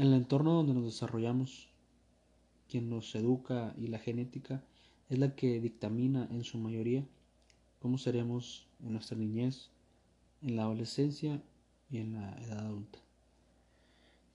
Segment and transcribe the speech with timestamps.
[0.00, 1.68] el entorno donde nos desarrollamos,
[2.68, 4.62] quien nos educa y la genética
[5.10, 7.04] es la que dictamina en su mayoría
[7.80, 9.68] cómo seremos en nuestra niñez,
[10.40, 11.42] en la adolescencia
[11.90, 12.98] y en la edad adulta.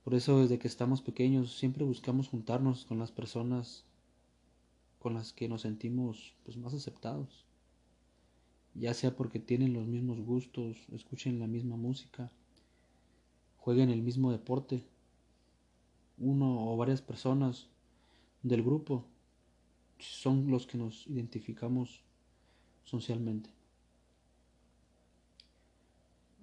[0.03, 3.85] Por eso desde que estamos pequeños siempre buscamos juntarnos con las personas
[4.99, 7.45] con las que nos sentimos pues, más aceptados,
[8.75, 12.31] ya sea porque tienen los mismos gustos, escuchen la misma música,
[13.57, 14.83] jueguen el mismo deporte,
[16.17, 17.67] uno o varias personas
[18.43, 19.05] del grupo
[19.99, 22.01] son los que nos identificamos
[22.83, 23.49] socialmente.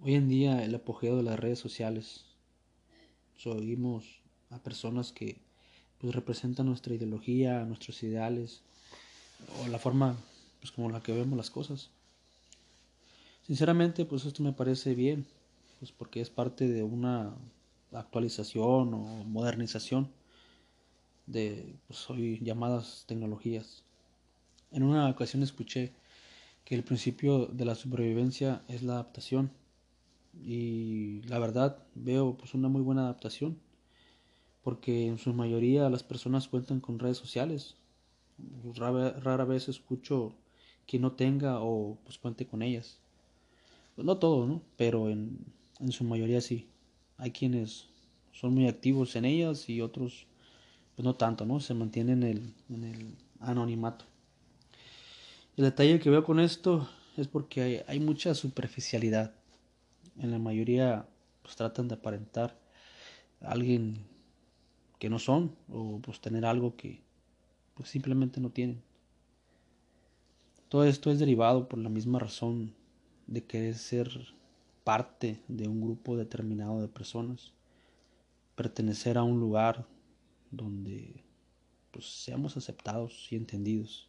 [0.02, 2.24] Hoy en día el apogeo de las redes sociales
[3.50, 5.36] oímos a personas que
[6.00, 8.60] pues, representan nuestra ideología, nuestros ideales
[9.60, 10.16] o la forma
[10.60, 11.90] pues, como la que vemos las cosas.
[13.46, 15.26] Sinceramente, pues esto me parece bien,
[15.80, 17.34] pues porque es parte de una
[18.00, 20.10] actualización o modernización
[21.26, 23.84] de pues, hoy llamadas tecnologías.
[24.70, 25.92] En una ocasión escuché
[26.64, 29.52] que el principio de la supervivencia es la adaptación.
[30.42, 33.58] Y la verdad veo pues una muy buena adaptación
[34.62, 37.76] porque en su mayoría las personas cuentan con redes sociales.
[38.74, 40.34] Rara, vez escucho
[40.86, 42.98] que no tenga o pues cuente con ellas.
[43.94, 45.38] Pues no todo no pero en,
[45.80, 46.71] en su mayoría sí
[47.22, 47.86] hay quienes
[48.32, 50.26] son muy activos en ellas y otros
[50.96, 52.28] pues no tanto no se mantienen en
[52.68, 54.04] el, el anonimato.
[55.56, 59.36] El detalle que veo con esto es porque hay, hay mucha superficialidad.
[60.18, 61.06] En la mayoría
[61.42, 62.58] pues tratan de aparentar
[63.40, 64.04] a alguien
[64.98, 67.02] que no son o pues tener algo que
[67.74, 68.82] pues simplemente no tienen.
[70.68, 72.74] Todo esto es derivado por la misma razón
[73.28, 74.10] de querer ser
[74.84, 77.52] parte de un grupo determinado de personas,
[78.54, 79.86] pertenecer a un lugar
[80.50, 81.24] donde
[81.90, 84.08] pues seamos aceptados y entendidos.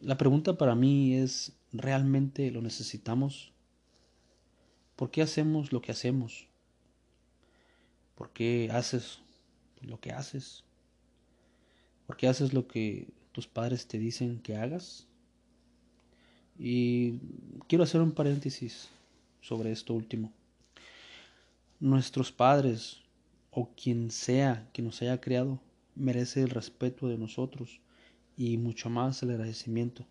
[0.00, 3.52] La pregunta para mí es, ¿realmente lo necesitamos?
[4.96, 6.48] ¿Por qué hacemos lo que hacemos?
[8.16, 9.20] ¿Por qué haces
[9.80, 10.64] lo que haces?
[12.06, 15.06] ¿Por qué haces lo que tus padres te dicen que hagas?
[16.64, 17.18] Y
[17.66, 18.88] quiero hacer un paréntesis
[19.40, 20.32] sobre esto último.
[21.80, 23.02] Nuestros padres
[23.50, 25.58] o quien sea que nos haya creado
[25.96, 27.80] merece el respeto de nosotros
[28.36, 30.06] y mucho más el agradecimiento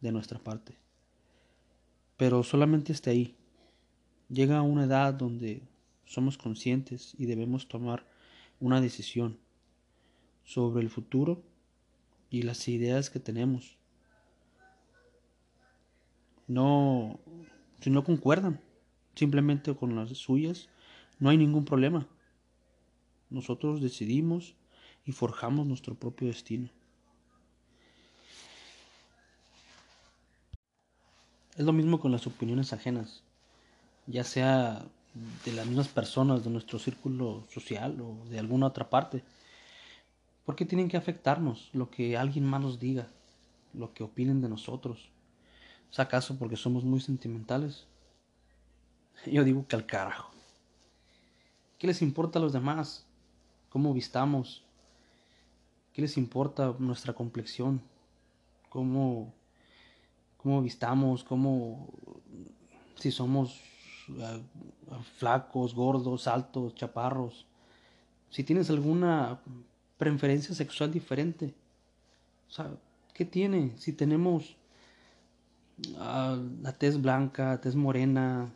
[0.00, 0.74] de nuestra parte.
[2.16, 3.36] Pero solamente esté ahí
[4.28, 5.62] llega una edad donde
[6.06, 8.04] somos conscientes y debemos tomar
[8.58, 9.38] una decisión
[10.44, 11.40] sobre el futuro
[12.30, 13.79] y las ideas que tenemos.
[16.50, 17.20] No,
[17.80, 18.60] si no concuerdan
[19.14, 20.68] simplemente con las suyas,
[21.20, 22.08] no hay ningún problema.
[23.28, 24.56] Nosotros decidimos
[25.04, 26.68] y forjamos nuestro propio destino.
[31.56, 33.22] Es lo mismo con las opiniones ajenas
[34.06, 34.84] ya sea
[35.44, 39.22] de las mismas personas de nuestro círculo social o de alguna otra parte.
[40.44, 43.06] ¿Por qué tienen que afectarnos lo que alguien más nos diga,
[43.72, 45.10] lo que opinen de nosotros?
[45.90, 47.86] ¿Es acaso porque somos muy sentimentales?
[49.26, 50.30] Yo digo que al carajo.
[51.78, 53.06] ¿Qué les importa a los demás?
[53.70, 54.64] ¿Cómo vistamos?
[55.92, 57.80] ¿Qué les importa nuestra complexión?
[58.68, 59.32] ¿Cómo,
[60.36, 61.24] cómo vistamos?
[61.24, 61.88] ¿Cómo
[62.96, 63.60] si somos
[65.18, 67.46] flacos, gordos, altos, chaparros.
[68.30, 69.40] Si tienes alguna
[69.98, 71.54] preferencia sexual diferente.
[72.48, 72.70] O sea,
[73.14, 73.76] ¿qué tiene?
[73.76, 74.56] Si tenemos
[75.98, 78.52] ah, la tez blanca, tez morena,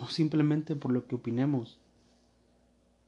[0.00, 1.78] o simplemente por lo que opinemos.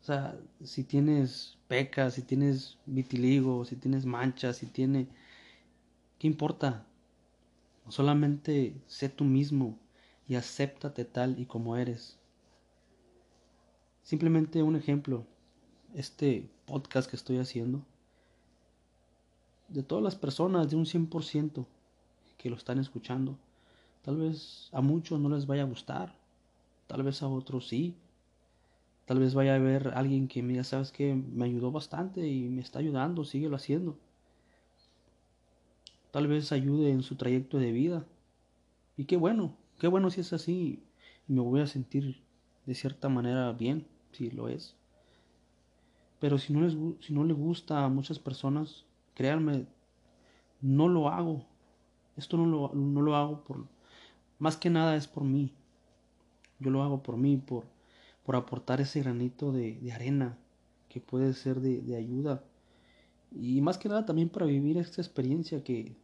[0.03, 5.09] O sea, si tienes pecas, si tienes vitiligo, si tienes manchas, si tiene...
[6.19, 6.87] ¿Qué importa?
[7.89, 9.79] Solamente sé tú mismo
[10.29, 12.19] y acéptate tal y como eres.
[14.03, 15.25] Simplemente un ejemplo,
[15.95, 17.83] este podcast que estoy haciendo,
[19.69, 21.67] de todas las personas, de un 100%
[22.39, 23.37] que lo están escuchando,
[24.07, 26.17] tal vez a muchos no les vaya a gustar,
[26.87, 27.95] tal vez a otros sí,
[29.05, 32.49] tal vez vaya a haber alguien que me diga, sabes que me ayudó bastante y
[32.49, 33.99] me está ayudando, síguelo haciendo.
[36.11, 38.07] Tal vez ayude en su trayecto de vida.
[38.97, 40.83] Y qué bueno, Qué bueno si es así
[41.29, 42.23] y me voy a sentir
[42.65, 44.75] de cierta manera bien, si lo es.
[46.19, 46.75] Pero si no, les,
[47.05, 49.67] si no le gusta a muchas personas, créanme,
[50.63, 51.45] no lo hago.
[52.17, 53.67] Esto no lo, no lo hago por...
[54.39, 55.53] Más que nada es por mí.
[56.59, 57.65] Yo lo hago por mí, por
[58.27, 60.37] por aportar ese granito de, arena
[60.89, 62.43] que puede ser de, de, ayuda.
[63.31, 65.95] Y más que nada también para vivir esta experiencia que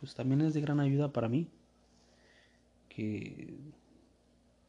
[0.00, 1.46] pues también es de gran ayuda para mí.
[2.88, 3.52] Que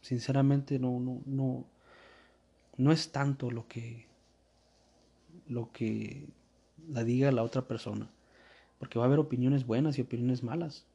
[0.01, 1.65] sinceramente no, no, no,
[2.75, 4.05] no es tanto lo que
[5.47, 6.27] lo que
[6.89, 8.09] la diga la otra persona.
[8.77, 10.85] Porque va a haber opiniones buenas y opiniones malas.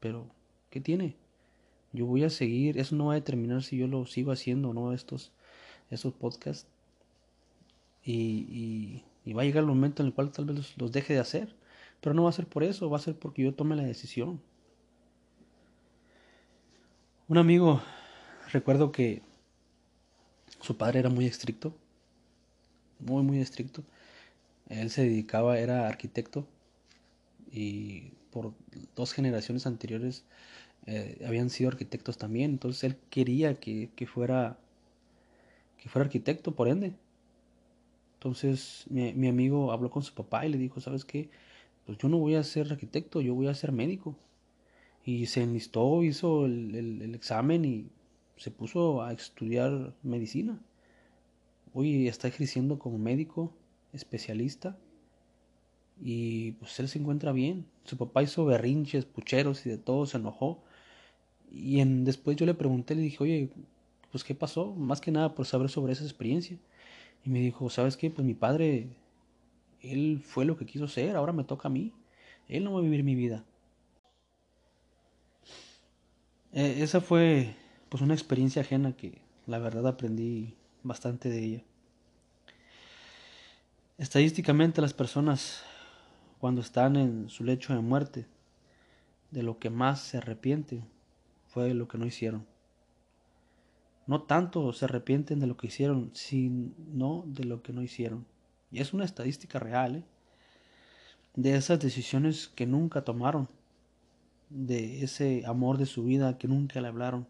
[0.00, 0.26] Pero,
[0.74, 1.14] ¿qué tiene?
[1.92, 4.74] Yo voy a seguir, eso no va a determinar si yo lo sigo haciendo o
[4.74, 5.30] no, estos,
[5.88, 6.66] estos podcasts.
[8.04, 11.20] Y, y, va a llegar el momento en el cual tal vez los, deje de
[11.20, 11.54] hacer.
[12.00, 14.40] Pero no va a ser por eso, va a ser porque yo tome la decisión.
[17.28, 17.80] Un amigo,
[18.52, 19.22] recuerdo que
[20.60, 21.72] su padre era muy estricto,
[22.98, 23.84] muy, muy estricto.
[24.68, 26.48] Él se dedicaba, era arquitecto
[27.54, 28.52] y por
[28.96, 30.24] dos generaciones anteriores
[30.86, 32.50] eh, habían sido arquitectos también.
[32.50, 34.58] Entonces él quería que, fuera
[35.78, 36.94] que fuera arquitecto, por ende.
[38.14, 41.30] Entonces mi, amigo habló con su papá y le dijo, ¿sabes qué?
[41.86, 44.16] Pues yo no voy a ser arquitecto, yo voy a ser médico.
[45.04, 47.90] Y se enlistó, hizo el examen y
[48.36, 50.60] se puso a estudiar medicina.
[51.72, 53.52] Hoy está ejerciendo como médico
[53.92, 54.76] especialista
[56.00, 57.66] y pues él se encuentra bien.
[57.84, 60.62] Su papá hizo berrinches, pucheros y de todo, se enojó.
[61.50, 63.50] Y en, después yo le pregunté, le dije, oye,
[64.10, 66.58] pues qué pasó, más que nada por saber sobre esa experiencia.
[67.24, 68.10] Y me dijo, ¿sabes qué?
[68.10, 68.88] Pues mi padre,
[69.80, 71.92] él fue lo que quiso ser, ahora me toca a mí.
[72.48, 73.44] Él no va a vivir mi vida.
[76.52, 77.54] Eh, esa fue
[77.88, 81.62] pues una experiencia ajena que la verdad aprendí bastante de ella.
[83.98, 85.62] Estadísticamente las personas
[86.44, 88.26] cuando están en su lecho de muerte,
[89.30, 90.84] de lo que más se arrepienten
[91.46, 92.44] fue lo que no hicieron.
[94.06, 98.26] No tanto se arrepienten de lo que hicieron, sino de lo que no hicieron.
[98.70, 100.04] Y es una estadística real, ¿eh?
[101.34, 103.48] de esas decisiones que nunca tomaron,
[104.50, 107.26] de ese amor de su vida que nunca le hablaron,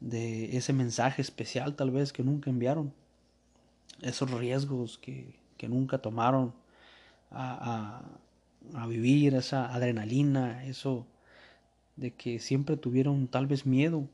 [0.00, 2.94] de ese mensaje especial tal vez que nunca enviaron,
[4.00, 6.54] esos riesgos que, nunca tomaron
[7.30, 8.02] a,
[8.88, 11.06] vivir, esa adrenalina, eso
[11.96, 14.08] de que siempre tuvieron tal vez miedo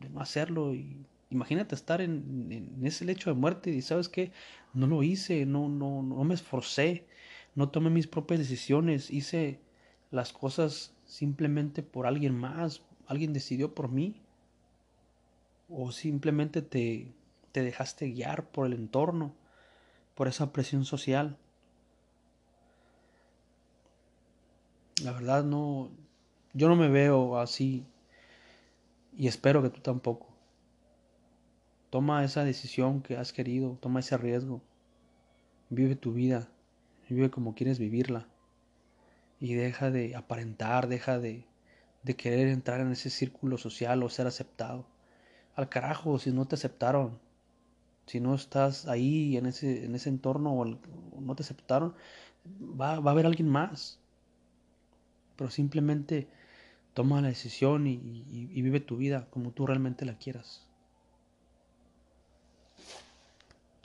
[0.00, 0.74] de no hacerlo.
[0.74, 4.32] Y imagínate estar en, ese lecho de muerte y sabes que
[4.72, 7.06] no lo hice, no, no, no me esforcé,
[7.54, 9.60] no tomé mis propias decisiones, hice
[10.10, 14.20] las cosas simplemente por alguien más, alguien decidió por mí
[15.68, 17.12] o simplemente te,
[17.52, 19.34] te dejaste guiar por el entorno,
[20.14, 21.36] por esa presión social.
[25.04, 25.90] La verdad no,
[26.54, 27.86] yo no me veo así
[29.16, 30.28] y espero que tú tampoco.
[31.90, 34.62] Toma esa decisión que has querido, toma ese riesgo,
[35.68, 36.48] vive tu vida,
[37.08, 38.26] vive como quieres vivirla
[39.38, 41.46] y deja de aparentar, deja de,
[42.02, 44.86] de querer entrar en ese círculo social o ser aceptado
[45.54, 47.18] al carajo si no te aceptaron.
[48.06, 51.94] Si no estás ahí en ese, en ese entorno o, no te aceptaron,
[52.80, 53.98] va, va, a haber alguien más.
[55.36, 56.28] Pero simplemente
[56.94, 58.00] toma la decisión y,
[58.30, 60.66] y vive tu vida como tú realmente la quieras.